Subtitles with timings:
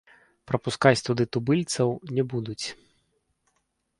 [0.51, 2.65] Прапускаць туды тубыльцаў не будуць.